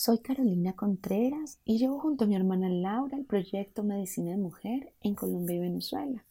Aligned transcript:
Soy 0.00 0.20
Carolina 0.20 0.74
Contreras 0.74 1.58
y 1.64 1.78
llevo 1.78 1.98
junto 1.98 2.22
a 2.22 2.28
mi 2.28 2.36
hermana 2.36 2.68
Laura 2.68 3.16
el 3.16 3.24
proyecto 3.24 3.82
Medicina 3.82 4.30
de 4.30 4.36
Mujer 4.36 4.92
en 5.00 5.16
Colombia 5.16 5.56
y 5.56 5.58
Venezuela. 5.58 6.24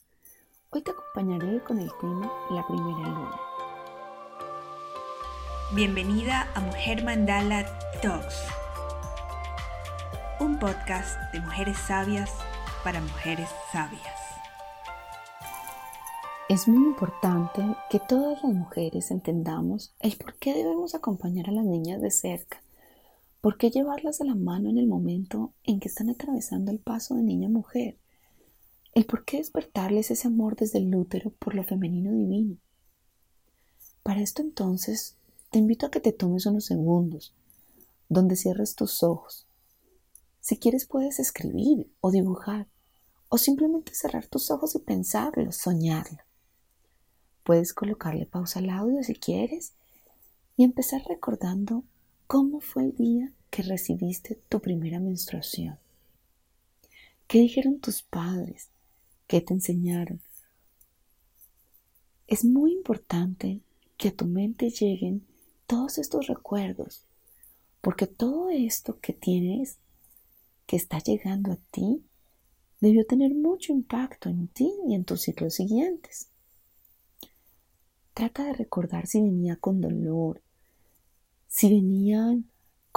Hoy 0.70 0.84
te 0.84 0.92
acompañaré 0.92 1.62
con 1.66 1.78
el 1.78 1.90
tema 2.00 2.32
La 2.50 2.66
Primera 2.66 3.10
Luna. 3.10 3.42
Bienvenida 5.76 6.50
a 6.56 6.62
Mujer 6.62 7.04
Mandala 7.04 7.66
Talks, 8.02 8.42
un 10.40 10.58
podcast 10.60 11.18
de 11.34 11.42
mujeres 11.42 11.78
sabias 11.78 12.32
para 12.86 13.02
mujeres 13.02 13.50
sabias. 13.74 14.18
Es 16.48 16.70
muy 16.70 16.88
importante 16.88 17.62
que 17.90 18.00
todas 18.00 18.42
las 18.46 18.54
mujeres 18.54 19.12
entendamos 19.12 19.94
el 20.00 20.16
por 20.16 20.36
qué 20.36 20.54
debemos 20.54 20.96
acompañar 20.96 21.50
a 21.50 21.52
las 21.52 21.66
niñas 21.66 22.00
de 22.00 22.12
cerca 22.12 22.62
¿Por 23.48 23.58
qué 23.58 23.70
llevarlas 23.70 24.18
de 24.18 24.26
la 24.26 24.36
mano 24.36 24.70
en 24.70 24.78
el 24.78 24.88
momento 24.88 25.54
en 25.64 25.80
que 25.80 25.88
están 25.88 26.10
atravesando 26.10 26.70
el 26.70 26.80
paso 26.80 27.16
de 27.16 27.24
niña 27.24 27.48
a 27.48 27.50
mujer? 27.50 27.98
¿El 28.94 29.06
por 29.06 29.24
qué 29.24 29.38
despertarles 29.38 30.12
ese 30.12 30.28
amor 30.28 30.58
desde 30.58 30.80
el 30.80 30.94
útero 30.94 31.30
por 31.30 31.56
lo 31.56 31.64
femenino 31.64 32.12
divino? 32.12 32.58
Para 34.04 34.20
esto 34.20 34.42
entonces 34.42 35.16
te 35.50 35.60
invito 35.60 35.86
a 35.86 35.92
que 35.92 36.02
te 36.02 36.12
tomes 36.12 36.46
unos 36.46 36.66
segundos 36.66 37.34
donde 38.10 38.36
cierres 38.36 38.76
tus 38.76 39.02
ojos. 39.02 39.48
Si 40.42 40.58
quieres 40.58 40.86
puedes 40.86 41.18
escribir 41.18 41.90
o 42.02 42.12
dibujar 42.12 42.68
o 43.30 43.38
simplemente 43.38 43.96
cerrar 43.96 44.28
tus 44.28 44.52
ojos 44.52 44.76
y 44.76 44.80
pensarlo, 44.80 45.54
soñarlo. 45.54 46.20
Puedes 47.46 47.74
colocarle 47.74 48.26
pausa 48.26 48.60
al 48.60 48.72
audio 48.72 49.02
si 49.04 49.16
quieres 49.16 49.72
y 50.58 50.66
empezar 50.66 51.02
recordando 51.08 51.86
¿Cómo 52.28 52.60
fue 52.60 52.84
el 52.84 52.96
día 52.98 53.32
que 53.50 53.64
recibiste 53.64 54.40
tu 54.50 54.60
primera 54.60 55.00
menstruación? 55.00 55.78
¿Qué 57.28 57.40
dijeron 57.40 57.80
tus 57.80 58.02
padres? 58.02 58.70
¿Qué 59.28 59.42
te 59.42 59.54
enseñaron? 59.54 60.22
Es 62.28 62.46
muy 62.46 62.74
importante 62.74 63.62
que 63.98 64.10
a 64.10 64.16
tu 64.16 64.26
mente 64.26 64.70
lleguen 64.70 65.26
todos 65.66 65.98
estos 65.98 66.28
recuerdos, 66.28 67.04
porque 67.82 68.08
todo 68.08 68.50
esto 68.50 69.00
que 69.00 69.14
tienes, 69.14 69.78
que 70.66 70.76
está 70.76 71.00
llegando 71.00 71.52
a 71.52 71.58
ti, 71.72 72.04
debió 72.80 73.06
tener 73.06 73.34
mucho 73.34 73.74
impacto 73.74 74.30
en 74.30 74.48
ti 74.48 74.72
y 74.88 74.94
en 74.94 75.04
tus 75.04 75.22
ciclos 75.22 75.56
siguientes. 75.56 76.28
Trata 78.14 78.46
de 78.46 78.54
recordar 78.54 79.08
si 79.08 79.22
venía 79.22 79.58
con 79.58 79.82
dolor, 79.82 80.42
si 81.48 81.70
venían 81.70 82.46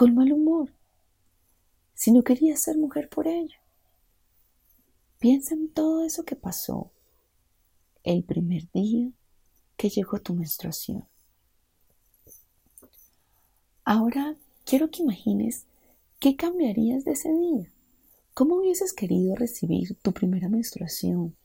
con 0.01 0.15
mal 0.15 0.33
humor, 0.33 0.73
si 1.93 2.11
no 2.11 2.23
querías 2.23 2.62
ser 2.62 2.79
mujer 2.79 3.11
por 3.11 3.29
ello. 3.29 3.59
Piensa 5.19 5.53
en 5.53 5.69
todo 5.69 6.06
eso 6.06 6.25
que 6.25 6.37
pasó 6.37 6.91
el 8.03 8.25
primer 8.25 8.62
día 8.72 9.11
que 9.77 9.91
llegó 9.91 10.19
tu 10.19 10.33
menstruación. 10.33 11.05
Ahora 13.84 14.38
quiero 14.65 14.91
que 14.91 15.03
imagines 15.03 15.66
qué 16.19 16.34
cambiarías 16.34 17.05
de 17.05 17.12
ese 17.12 17.31
día. 17.31 17.71
¿Cómo 18.32 18.55
hubieses 18.55 18.94
querido 18.94 19.34
recibir 19.34 19.97
tu 19.97 20.12
primera 20.12 20.49
menstruación? 20.49 21.37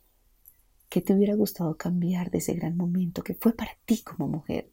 ¿Qué 0.87 1.01
te 1.01 1.13
hubiera 1.13 1.35
gustado 1.35 1.75
cambiar 1.75 2.31
de 2.31 2.37
ese 2.37 2.53
gran 2.53 2.77
momento 2.77 3.21
que 3.21 3.33
fue 3.33 3.51
para 3.51 3.77
ti 3.83 4.01
como 4.01 4.29
mujer? 4.29 4.71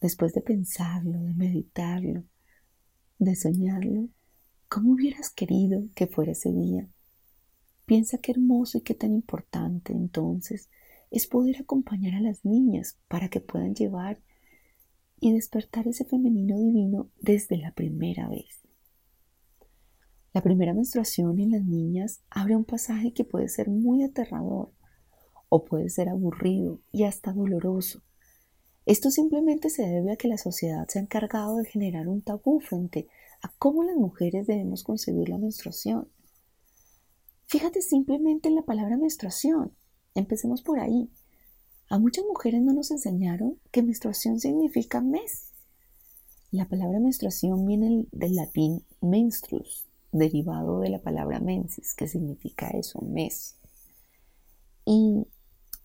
Después 0.00 0.32
de 0.32 0.40
pensarlo, 0.40 1.20
de 1.22 1.34
meditarlo, 1.34 2.24
de 3.18 3.36
soñarlo, 3.36 4.08
¿cómo 4.68 4.92
hubieras 4.92 5.30
querido 5.30 5.84
que 5.94 6.06
fuera 6.06 6.32
ese 6.32 6.52
día? 6.52 6.88
Piensa 7.86 8.18
qué 8.18 8.32
hermoso 8.32 8.78
y 8.78 8.80
qué 8.82 8.94
tan 8.94 9.12
importante 9.12 9.92
entonces 9.92 10.68
es 11.10 11.26
poder 11.26 11.56
acompañar 11.60 12.14
a 12.14 12.20
las 12.20 12.44
niñas 12.44 12.98
para 13.08 13.28
que 13.28 13.40
puedan 13.40 13.74
llevar 13.74 14.20
y 15.20 15.32
despertar 15.32 15.86
ese 15.86 16.04
femenino 16.04 16.58
divino 16.58 17.08
desde 17.20 17.56
la 17.56 17.72
primera 17.72 18.28
vez. 18.28 18.60
La 20.32 20.42
primera 20.42 20.74
menstruación 20.74 21.38
en 21.38 21.52
las 21.52 21.64
niñas 21.64 22.22
abre 22.28 22.56
un 22.56 22.64
pasaje 22.64 23.12
que 23.12 23.24
puede 23.24 23.48
ser 23.48 23.68
muy 23.70 24.02
aterrador 24.02 24.72
o 25.48 25.64
puede 25.64 25.88
ser 25.88 26.08
aburrido 26.08 26.80
y 26.90 27.04
hasta 27.04 27.32
doloroso 27.32 28.02
esto 28.86 29.10
simplemente 29.10 29.70
se 29.70 29.86
debe 29.86 30.12
a 30.12 30.16
que 30.16 30.28
la 30.28 30.38
sociedad 30.38 30.86
se 30.88 30.98
ha 30.98 31.02
encargado 31.02 31.56
de 31.56 31.64
generar 31.64 32.06
un 32.06 32.20
tabú 32.20 32.60
frente 32.60 33.08
a 33.40 33.52
cómo 33.58 33.82
las 33.82 33.96
mujeres 33.96 34.46
debemos 34.46 34.84
concebir 34.84 35.28
la 35.28 35.38
menstruación. 35.38 36.08
Fíjate 37.46 37.82
simplemente 37.82 38.48
en 38.48 38.56
la 38.56 38.62
palabra 38.62 38.96
menstruación. 38.96 39.72
Empecemos 40.14 40.62
por 40.62 40.80
ahí. 40.80 41.10
A 41.88 41.98
muchas 41.98 42.24
mujeres 42.24 42.62
no 42.62 42.72
nos 42.72 42.90
enseñaron 42.90 43.58
que 43.70 43.82
menstruación 43.82 44.40
significa 44.40 45.00
mes. 45.00 45.52
La 46.50 46.68
palabra 46.68 47.00
menstruación 47.00 47.66
viene 47.66 48.06
del 48.12 48.36
latín 48.36 48.84
menstruus, 49.00 49.86
derivado 50.12 50.80
de 50.80 50.90
la 50.90 51.00
palabra 51.00 51.40
mensis, 51.40 51.94
que 51.94 52.06
significa 52.06 52.68
eso, 52.68 53.00
mes. 53.02 53.56
Y 54.84 55.26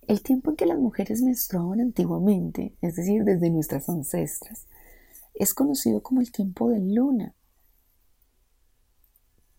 el 0.09 0.23
tiempo 0.23 0.49
en 0.49 0.55
que 0.55 0.65
las 0.65 0.79
mujeres 0.79 1.21
menstruaban 1.21 1.79
antiguamente, 1.79 2.75
es 2.81 2.95
decir, 2.95 3.23
desde 3.25 3.51
nuestras 3.51 3.89
ancestras, 3.89 4.65
es 5.35 5.53
conocido 5.53 6.01
como 6.01 6.19
el 6.19 6.31
tiempo 6.31 6.67
de 6.71 6.79
luna. 6.79 7.35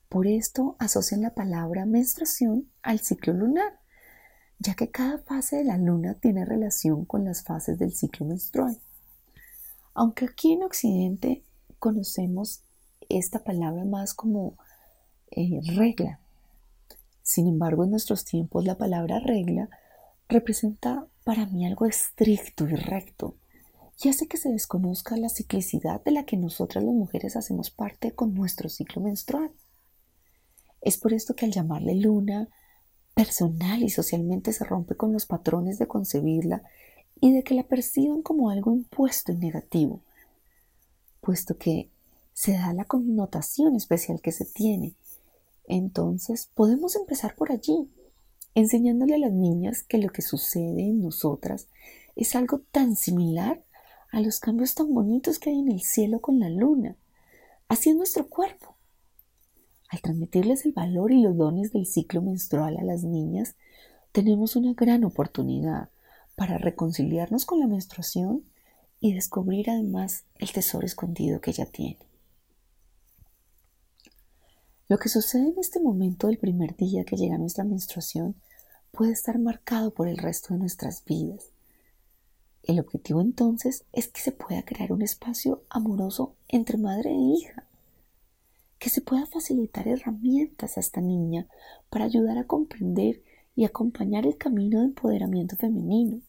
Por 0.08 0.26
esto 0.26 0.74
asocian 0.80 1.22
la 1.22 1.34
palabra 1.34 1.86
menstruación 1.86 2.68
al 2.82 2.98
ciclo 2.98 3.32
lunar, 3.32 3.78
ya 4.58 4.74
que 4.74 4.90
cada 4.90 5.18
fase 5.18 5.58
de 5.58 5.64
la 5.64 5.78
luna 5.78 6.14
tiene 6.14 6.44
relación 6.44 7.04
con 7.04 7.24
las 7.24 7.44
fases 7.44 7.78
del 7.78 7.94
ciclo 7.94 8.26
menstrual. 8.26 8.76
Aunque 9.94 10.24
aquí 10.24 10.54
en 10.54 10.64
Occidente 10.64 11.44
conocemos 11.78 12.64
esta 13.08 13.44
palabra 13.44 13.84
más 13.84 14.14
como 14.14 14.56
eh, 15.30 15.60
regla. 15.76 16.18
Sin 17.22 17.46
embargo, 17.46 17.84
en 17.84 17.92
nuestros 17.92 18.24
tiempos 18.24 18.64
la 18.64 18.76
palabra 18.76 19.20
regla 19.20 19.70
representa 20.30 21.06
para 21.24 21.44
mí 21.46 21.66
algo 21.66 21.86
estricto 21.86 22.66
y 22.68 22.74
recto 22.74 23.36
y 24.02 24.08
hace 24.08 24.26
que 24.28 24.38
se 24.38 24.50
desconozca 24.50 25.16
la 25.16 25.28
ciclicidad 25.28 26.02
de 26.02 26.12
la 26.12 26.24
que 26.24 26.38
nosotras 26.38 26.82
las 26.82 26.94
mujeres 26.94 27.36
hacemos 27.36 27.70
parte 27.70 28.12
con 28.12 28.32
nuestro 28.32 28.70
ciclo 28.70 29.02
menstrual. 29.02 29.52
Es 30.80 30.96
por 30.96 31.12
esto 31.12 31.34
que 31.34 31.44
al 31.44 31.52
llamarle 31.52 31.94
luna, 31.96 32.48
personal 33.14 33.82
y 33.82 33.90
socialmente 33.90 34.54
se 34.54 34.64
rompe 34.64 34.96
con 34.96 35.12
los 35.12 35.26
patrones 35.26 35.78
de 35.78 35.86
concebirla 35.86 36.62
y 37.20 37.34
de 37.34 37.44
que 37.44 37.54
la 37.54 37.64
perciban 37.64 38.22
como 38.22 38.48
algo 38.48 38.72
impuesto 38.72 39.32
y 39.32 39.36
negativo, 39.36 40.00
puesto 41.20 41.58
que 41.58 41.90
se 42.32 42.52
da 42.52 42.72
la 42.72 42.86
connotación 42.86 43.76
especial 43.76 44.22
que 44.22 44.32
se 44.32 44.46
tiene. 44.46 44.94
Entonces 45.68 46.48
podemos 46.54 46.96
empezar 46.96 47.34
por 47.36 47.52
allí, 47.52 47.90
enseñándole 48.54 49.14
a 49.14 49.18
las 49.18 49.32
niñas 49.32 49.82
que 49.82 49.98
lo 49.98 50.10
que 50.10 50.22
sucede 50.22 50.82
en 50.82 51.02
nosotras 51.02 51.68
es 52.16 52.34
algo 52.34 52.60
tan 52.70 52.96
similar 52.96 53.62
a 54.12 54.20
los 54.20 54.40
cambios 54.40 54.74
tan 54.74 54.92
bonitos 54.92 55.38
que 55.38 55.50
hay 55.50 55.60
en 55.60 55.70
el 55.70 55.82
cielo 55.82 56.20
con 56.20 56.40
la 56.40 56.50
luna, 56.50 56.96
así 57.68 57.90
es 57.90 57.96
nuestro 57.96 58.28
cuerpo. 58.28 58.74
Al 59.88 60.00
transmitirles 60.00 60.66
el 60.66 60.72
valor 60.72 61.12
y 61.12 61.22
los 61.22 61.36
dones 61.36 61.72
del 61.72 61.86
ciclo 61.86 62.22
menstrual 62.22 62.76
a 62.76 62.84
las 62.84 63.02
niñas, 63.02 63.56
tenemos 64.12 64.56
una 64.56 64.72
gran 64.74 65.04
oportunidad 65.04 65.90
para 66.36 66.58
reconciliarnos 66.58 67.44
con 67.44 67.60
la 67.60 67.66
menstruación 67.66 68.44
y 69.00 69.14
descubrir 69.14 69.70
además 69.70 70.24
el 70.38 70.52
tesoro 70.52 70.86
escondido 70.86 71.40
que 71.40 71.50
ella 71.50 71.66
tiene. 71.66 72.09
Lo 74.90 74.98
que 74.98 75.08
sucede 75.08 75.50
en 75.50 75.58
este 75.60 75.78
momento 75.78 76.26
del 76.26 76.36
primer 76.36 76.74
día 76.74 77.04
que 77.04 77.14
llega 77.14 77.38
nuestra 77.38 77.62
menstruación 77.62 78.34
puede 78.90 79.12
estar 79.12 79.38
marcado 79.38 79.94
por 79.94 80.08
el 80.08 80.18
resto 80.18 80.52
de 80.52 80.58
nuestras 80.58 81.04
vidas. 81.04 81.52
El 82.64 82.80
objetivo 82.80 83.20
entonces 83.20 83.84
es 83.92 84.08
que 84.08 84.20
se 84.20 84.32
pueda 84.32 84.64
crear 84.64 84.92
un 84.92 85.02
espacio 85.02 85.62
amoroso 85.70 86.34
entre 86.48 86.76
madre 86.76 87.10
e 87.10 87.14
hija, 87.14 87.68
que 88.80 88.90
se 88.90 89.00
pueda 89.00 89.26
facilitar 89.26 89.86
herramientas 89.86 90.76
a 90.76 90.80
esta 90.80 91.00
niña 91.00 91.46
para 91.88 92.06
ayudar 92.06 92.36
a 92.38 92.48
comprender 92.48 93.22
y 93.54 93.66
acompañar 93.66 94.26
el 94.26 94.38
camino 94.38 94.80
de 94.80 94.86
empoderamiento 94.86 95.54
femenino. 95.54 96.20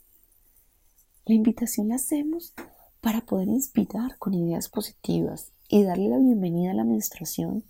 La 1.25 1.33
invitación 1.33 1.87
la 1.87 1.95
hacemos 1.95 2.53
para 3.01 3.21
poder 3.21 3.47
inspirar 3.47 4.19
con 4.19 4.35
ideas 4.35 4.69
positivas 4.69 5.51
y 5.67 5.81
darle 5.81 6.09
la 6.09 6.19
bienvenida 6.19 6.69
a 6.69 6.75
la 6.75 6.83
menstruación. 6.83 7.63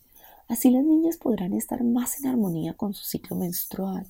Así 0.52 0.70
las 0.70 0.84
niñas 0.84 1.16
podrán 1.16 1.54
estar 1.54 1.82
más 1.82 2.20
en 2.20 2.28
armonía 2.28 2.74
con 2.74 2.94
su 2.94 3.06
ciclo 3.06 3.38
menstrual, 3.38 4.06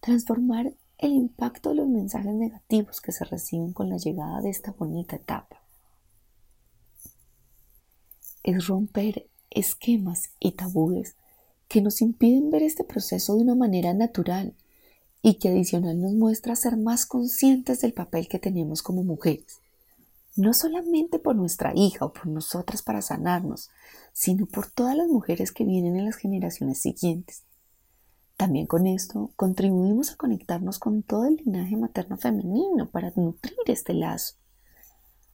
transformar 0.00 0.72
el 0.96 1.12
impacto 1.12 1.68
de 1.68 1.74
los 1.74 1.86
mensajes 1.86 2.32
negativos 2.32 3.02
que 3.02 3.12
se 3.12 3.26
reciben 3.26 3.74
con 3.74 3.90
la 3.90 3.98
llegada 3.98 4.40
de 4.40 4.48
esta 4.48 4.72
bonita 4.72 5.16
etapa. 5.16 5.60
Es 8.42 8.66
romper 8.68 9.28
esquemas 9.50 10.30
y 10.40 10.52
tabúes 10.52 11.14
que 11.68 11.82
nos 11.82 12.00
impiden 12.00 12.50
ver 12.50 12.62
este 12.62 12.82
proceso 12.82 13.36
de 13.36 13.42
una 13.42 13.54
manera 13.54 13.92
natural 13.92 14.54
y 15.20 15.34
que 15.34 15.50
adicional 15.50 16.00
nos 16.00 16.14
muestra 16.14 16.56
ser 16.56 16.78
más 16.78 17.04
conscientes 17.04 17.82
del 17.82 17.92
papel 17.92 18.28
que 18.28 18.38
tenemos 18.38 18.80
como 18.80 19.04
mujeres, 19.04 19.58
no 20.36 20.54
solamente 20.54 21.18
por 21.18 21.36
nuestra 21.36 21.74
hija 21.76 22.06
o 22.06 22.14
por 22.14 22.28
nosotras 22.28 22.80
para 22.80 23.02
sanarnos, 23.02 23.68
sino 24.14 24.46
por 24.46 24.70
todas 24.70 24.96
las 24.96 25.08
mujeres 25.08 25.52
que 25.52 25.64
vienen 25.64 25.96
en 25.96 26.06
las 26.06 26.16
generaciones 26.16 26.78
siguientes. 26.78 27.42
También 28.36 28.66
con 28.66 28.86
esto 28.86 29.32
contribuimos 29.36 30.12
a 30.12 30.16
conectarnos 30.16 30.78
con 30.78 31.02
todo 31.02 31.26
el 31.26 31.36
linaje 31.36 31.76
materno 31.76 32.16
femenino 32.16 32.88
para 32.88 33.12
nutrir 33.16 33.58
este 33.66 33.92
lazo, 33.92 34.36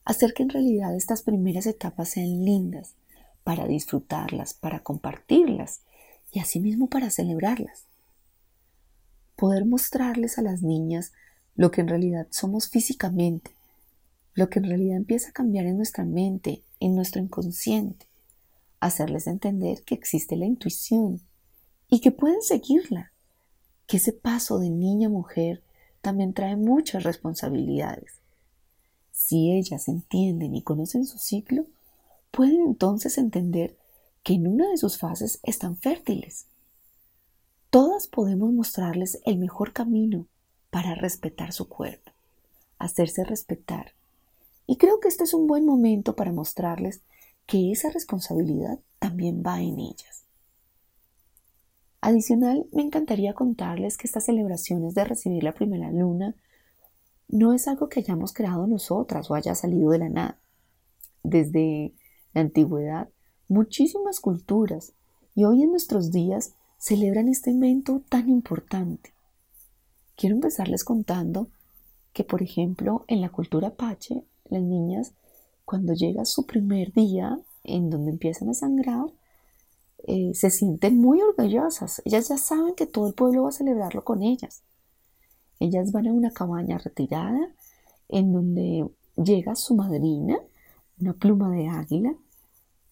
hacer 0.05 0.33
que 0.33 0.43
en 0.43 0.49
realidad 0.49 0.97
estas 0.97 1.23
primeras 1.23 1.67
etapas 1.67 2.09
sean 2.09 2.45
lindas, 2.45 2.95
para 3.45 3.67
disfrutarlas, 3.67 4.55
para 4.55 4.81
compartirlas 4.81 5.81
y 6.33 6.41
asimismo 6.41 6.89
para 6.89 7.11
celebrarlas. 7.11 7.85
Poder 9.37 9.67
mostrarles 9.67 10.39
a 10.39 10.43
las 10.43 10.63
niñas 10.63 11.13
lo 11.55 11.71
que 11.71 11.83
en 11.83 11.89
realidad 11.89 12.29
somos 12.31 12.69
físicamente, 12.69 13.51
lo 14.35 14.49
que 14.49 14.59
en 14.59 14.67
realidad 14.67 14.97
empieza 14.97 15.31
a 15.31 15.33
cambiar 15.33 15.67
en 15.67 15.77
nuestra 15.77 16.05
mente, 16.05 16.63
en 16.81 16.95
nuestro 16.95 17.21
inconsciente, 17.21 18.10
hacerles 18.81 19.27
entender 19.27 19.83
que 19.85 19.95
existe 19.95 20.37
la 20.37 20.47
intuición, 20.47 21.21
y 21.89 22.01
que 22.01 22.13
pueden 22.13 22.41
seguirla, 22.41 23.13
que 23.87 23.97
ese 23.97 24.13
paso 24.13 24.59
de 24.59 24.71
niña 24.71 25.09
a 25.09 25.11
mujer 25.11 25.63
también 26.01 26.33
trae 26.33 26.57
muchas 26.57 27.03
responsabilidades. 27.03 28.21
Si 29.11 29.53
ellas 29.53 29.89
entienden 29.89 30.55
y 30.55 30.63
conocen 30.63 31.05
su 31.05 31.19
ciclo, 31.19 31.67
pueden 32.31 32.63
entonces 32.63 33.19
entender 33.19 33.77
que 34.23 34.35
en 34.35 34.47
una 34.47 34.71
de 34.71 34.79
sus 34.79 34.99
fases 34.99 35.41
están 35.43 35.77
fértiles. 35.77 36.47
Todas 37.71 38.07
podemos 38.07 38.53
mostrarles 38.53 39.21
el 39.25 39.39
mejor 39.39 39.73
camino 39.73 40.27
para 40.71 40.95
respetar 40.95 41.53
su 41.53 41.69
cuerpo, 41.69 42.13
hacerse 42.79 43.25
respetar. 43.25 43.93
Y 44.67 44.77
creo 44.77 45.01
que 45.01 45.09
este 45.09 45.25
es 45.25 45.35
un 45.35 45.49
buen 45.49 45.67
momento 45.67 46.15
para 46.15 46.33
mostrarles 46.33 47.01
que 47.51 47.73
esa 47.73 47.91
responsabilidad 47.91 48.79
también 49.01 49.43
va 49.45 49.61
en 49.61 49.81
ellas. 49.81 50.25
Adicional, 52.01 52.65
me 52.71 52.83
encantaría 52.83 53.35
contarles 53.35 53.97
que 53.97 54.07
estas 54.07 54.27
celebraciones 54.27 54.95
de 54.95 55.05
recibir 55.05 55.43
la 55.43 55.53
primera 55.53 55.91
luna 55.91 56.37
no 57.27 57.53
es 57.53 57.67
algo 57.67 57.89
que 57.89 57.99
hayamos 57.99 58.33
creado 58.33 58.69
nosotras 58.69 59.29
o 59.29 59.35
haya 59.35 59.57
salido 59.57 59.91
de 59.91 59.99
la 59.99 60.09
nada. 60.09 60.41
Desde 61.25 61.93
la 62.35 62.43
antigüedad, 62.43 63.09
muchísimas 63.49 64.21
culturas 64.21 64.93
y 65.35 65.43
hoy 65.43 65.65
en 65.65 65.73
nuestros 65.73 66.13
días 66.13 66.55
celebran 66.79 67.27
este 67.27 67.51
evento 67.51 68.01
tan 68.09 68.29
importante. 68.29 69.13
Quiero 70.15 70.37
empezarles 70.37 70.85
contando 70.85 71.49
que, 72.13 72.23
por 72.23 72.43
ejemplo, 72.43 73.05
en 73.09 73.21
la 73.21 73.31
cultura 73.31 73.69
apache, 73.69 74.23
las 74.49 74.63
niñas, 74.63 75.15
cuando 75.71 75.95
llega 75.95 76.25
su 76.25 76.47
primer 76.47 76.93
día 76.93 77.39
en 77.63 77.91
donde 77.91 78.11
empiezan 78.11 78.49
a 78.49 78.55
sangrar, 78.55 79.07
eh, 79.99 80.33
se 80.35 80.51
sienten 80.51 80.99
muy 80.99 81.23
orgullosas. 81.23 82.03
Ellas 82.05 82.29
ya 82.29 82.39
saben 82.39 82.75
que 82.75 82.89
todo 82.89 83.07
el 83.07 83.15
pueblo 83.15 83.45
va 83.45 83.51
a 83.51 83.53
celebrarlo 83.53 84.03
con 84.03 84.25
ellas. 84.25 84.65
Ellas 85.61 85.93
van 85.93 86.09
a 86.09 86.13
una 86.13 86.33
cabaña 86.33 86.77
retirada 86.79 87.55
en 88.09 88.33
donde 88.33 88.91
llega 89.15 89.55
su 89.55 89.77
madrina, 89.77 90.41
una 91.01 91.13
pluma 91.13 91.53
de 91.53 91.69
águila, 91.69 92.17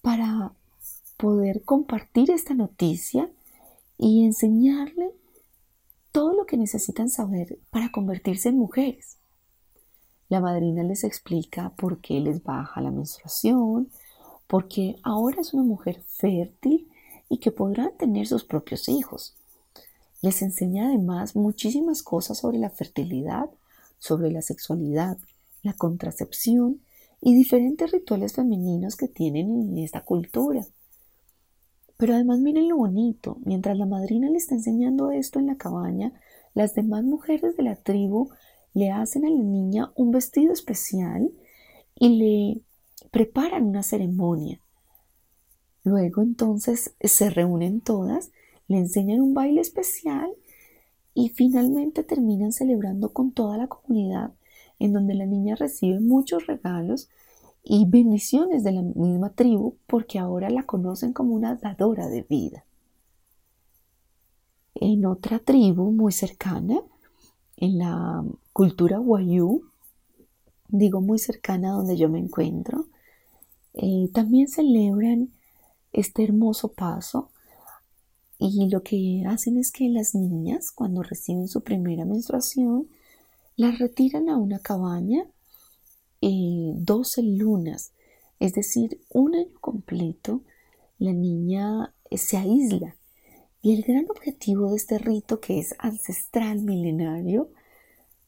para 0.01 0.53
poder 1.17 1.65
compartir 1.65 2.31
esta 2.31 2.55
noticia 2.55 3.29
y 3.97 4.25
enseñarle 4.25 5.11
todo 6.13 6.33
lo 6.33 6.47
que 6.47 6.57
necesitan 6.57 7.11
saber 7.11 7.59
para 7.71 7.91
convertirse 7.91 8.51
en 8.51 8.59
mujeres. 8.59 9.18
La 10.29 10.41
madrina 10.41 10.83
les 10.83 11.05
explica 11.05 11.71
por 11.71 12.01
qué 12.01 12.21
les 12.21 12.43
baja 12.43 12.81
la 12.81 12.91
menstruación, 12.91 13.89
porque 14.47 14.97
ahora 15.03 15.41
es 15.41 15.55
una 15.55 15.63
mujer 15.63 16.03
fértil 16.07 16.89
y 17.29 17.39
que 17.39 17.51
podrán 17.51 17.97
tener 17.97 18.27
sus 18.27 18.45
propios 18.45 18.89
hijos. 18.89 19.35
Les 20.21 20.43
enseña 20.43 20.89
además 20.89 21.37
muchísimas 21.37 22.03
cosas 22.03 22.39
sobre 22.39 22.59
la 22.59 22.71
fertilidad, 22.71 23.49
sobre 23.99 24.31
la 24.31 24.43
sexualidad, 24.43 25.17
la 25.63 25.73
contracepción 25.73 26.81
y 27.21 27.35
diferentes 27.35 27.91
rituales 27.91 28.35
femeninos 28.35 28.97
que 28.97 29.09
tienen 29.09 29.51
en 29.51 29.79
esta 29.79 30.03
cultura. 30.03 30.67
Pero 31.97 32.15
además 32.15 32.39
miren 32.39 32.69
lo 32.69 32.77
bonito, 32.77 33.39
mientras 33.45 33.77
la 33.77 33.87
madrina 33.87 34.29
le 34.29 34.39
está 34.39 34.55
enseñando 34.55 35.11
esto 35.11 35.39
en 35.39 35.47
la 35.47 35.57
cabaña, 35.57 36.13
las 36.55 36.75
demás 36.75 37.03
mujeres 37.05 37.57
de 37.57 37.63
la 37.63 37.77
tribu 37.77 38.31
le 38.79 38.93
hacen 38.93 39.25
a 39.25 39.29
la 39.29 39.43
niña 39.43 39.93
un 39.97 40.13
vestido 40.13 40.53
especial 40.53 41.33
y 41.97 42.09
le 42.11 42.63
preparan 43.11 43.65
una 43.65 43.83
ceremonia. 43.83 44.61
Luego 45.83 46.23
entonces 46.23 46.95
se 47.01 47.29
reúnen 47.29 47.81
todas, 47.81 48.31
le 48.69 48.79
enseñan 48.79 49.21
un 49.21 49.35
baile 49.35 49.61
especial 49.61 50.31
y 51.13 51.31
finalmente 51.31 52.05
terminan 52.05 52.53
celebrando 52.53 53.13
con 53.13 53.33
toda 53.33 53.59
la 53.59 53.67
comunidad 53.67 54.33
en 54.79 54.93
donde 54.93 55.15
la 55.15 55.27
niña 55.27 55.57
recibe 55.57 55.99
muchos 55.99 56.47
regalos 56.47 57.09
y 57.65 57.85
bendiciones 57.85 58.63
de 58.63 58.71
la 58.71 58.83
misma 58.83 59.33
tribu 59.33 59.77
porque 59.89 60.21
ahora 60.21 60.51
la 60.51 60.67
conocen 60.67 61.13
como 61.13 61.35
una 61.35 61.57
dadora 61.57 62.09
de 62.09 62.23
vida. 62.23 62.65
En 64.77 65.05
otra 65.05 65.41
tribu 65.41 65.91
muy 65.91 66.13
cercana, 66.13 66.81
en 67.61 67.79
la 67.79 68.25
cultura 68.53 69.01
Wayuu, 69.01 69.65
digo 70.69 71.01
muy 71.01 71.19
cercana 71.19 71.71
a 71.71 71.73
donde 71.73 71.97
yo 71.97 72.09
me 72.09 72.19
encuentro, 72.19 72.87
eh, 73.75 74.09
también 74.13 74.49
celebran 74.49 75.31
este 75.93 76.23
hermoso 76.25 76.73
paso 76.73 77.31
y 78.39 78.69
lo 78.69 78.83
que 78.83 79.25
hacen 79.27 79.59
es 79.59 79.73
que 79.73 79.89
las 79.89 80.15
niñas 80.15 80.71
cuando 80.71 81.03
reciben 81.03 81.49
su 81.49 81.63
primera 81.63 82.05
menstruación 82.05 82.89
las 83.57 83.79
retiran 83.81 84.29
a 84.29 84.37
una 84.37 84.61
cabaña 84.61 85.25
eh, 86.21 86.73
12 86.77 87.23
lunas, 87.23 87.93
es 88.39 88.55
decir, 88.55 89.01
un 89.11 89.35
año 89.35 89.59
completo 89.61 90.43
la 90.99 91.13
niña 91.13 91.93
se 92.13 92.37
aísla 92.37 92.97
y 93.63 93.75
el 93.75 93.83
gran 93.83 94.07
objetivo 94.11 94.71
de 94.71 94.77
este 94.77 94.99
rito 94.99 95.41
que 95.41 95.59
es 95.59 95.75
ancestral 95.79 96.63
milenario 96.63 97.51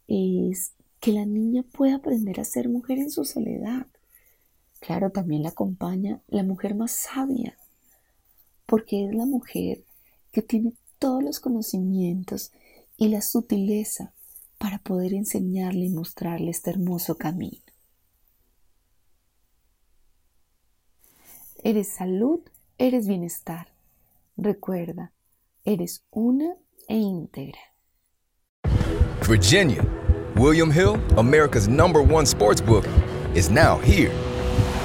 es 0.08 0.74
que 1.00 1.12
la 1.12 1.24
niña 1.24 1.62
pueda 1.62 1.96
aprender 1.96 2.40
a 2.40 2.44
ser 2.44 2.68
mujer 2.68 2.98
en 2.98 3.10
su 3.10 3.24
soledad 3.24 3.86
Claro, 4.80 5.10
también 5.10 5.42
la 5.42 5.50
acompaña 5.50 6.22
la 6.26 6.42
mujer 6.42 6.74
más 6.74 6.92
sabia, 6.92 7.56
porque 8.66 9.04
es 9.04 9.14
la 9.14 9.26
mujer 9.26 9.84
que 10.32 10.40
tiene 10.42 10.72
todos 10.98 11.22
los 11.22 11.38
conocimientos 11.38 12.50
y 12.96 13.08
la 13.08 13.20
sutileza 13.20 14.12
para 14.58 14.78
poder 14.78 15.12
enseñarle 15.12 15.86
y 15.86 15.90
mostrarle 15.90 16.50
este 16.50 16.70
hermoso 16.70 17.16
camino. 17.16 17.62
Eres 21.62 21.88
salud, 21.88 22.40
eres 22.78 23.06
bienestar. 23.06 23.68
Recuerda, 24.38 25.12
eres 25.64 26.04
una 26.10 26.56
e 26.88 26.96
íntegra. 26.96 27.58
Virginia, 29.22 29.84
William 30.36 30.70
Hill, 30.70 30.98
America's 31.16 31.68
number 31.68 32.02
one 32.02 32.26
sports 32.26 32.60
book, 32.60 32.86
is 33.34 33.50
now 33.50 33.78
here. 33.78 34.12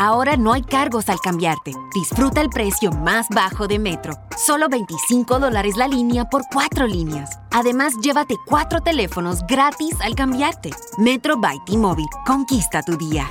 Ahora 0.00 0.36
no 0.36 0.52
hay 0.52 0.62
cargos 0.62 1.08
al 1.08 1.18
cambiarte. 1.18 1.72
Disfruta 1.92 2.40
el 2.40 2.50
precio 2.50 2.92
más 2.92 3.26
bajo 3.30 3.66
de 3.66 3.80
Metro. 3.80 4.14
Solo 4.36 4.68
25 4.68 5.40
dólares 5.40 5.76
la 5.76 5.88
línea 5.88 6.24
por 6.26 6.44
cuatro 6.52 6.86
líneas. 6.86 7.40
Además, 7.50 7.94
llévate 8.00 8.36
cuatro 8.46 8.80
teléfonos 8.80 9.40
gratis 9.48 9.96
al 10.00 10.14
cambiarte. 10.14 10.70
Metro 10.98 11.36
by 11.36 11.58
T-Mobile. 11.66 12.06
Conquista 12.24 12.80
tu 12.82 12.96
día. 12.96 13.28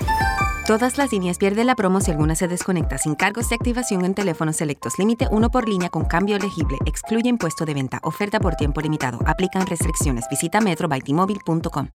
Todas 0.68 0.98
las 0.98 1.14
líneas 1.14 1.38
pierden 1.38 1.68
la 1.68 1.76
promo 1.76 2.02
si 2.02 2.12
alguna 2.12 2.36
se 2.36 2.50
desconecta 2.50 2.98
sin 2.98 3.16
cargos 3.16 3.48
de 3.48 3.56
activación 3.56 4.04
en 4.04 4.14
teléfonos 4.14 4.58
selectos. 4.58 5.00
Límite 5.00 5.30
uno 5.32 5.50
por 5.50 5.70
línea 5.70 5.88
con 5.88 6.04
cambio 6.04 6.36
elegible. 6.36 6.78
Excluye 6.86 7.30
impuesto 7.30 7.64
de 7.64 7.76
venta. 7.76 8.02
Oferta 8.04 8.42
por 8.42 8.56
tiempo 8.56 8.82
limitado. 8.82 9.20
Aplican 9.26 9.66
restricciones. 9.66 10.26
Visita 10.30 10.60
metrobytmobile.com. 10.60 11.86